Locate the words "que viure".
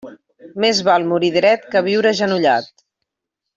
1.75-2.17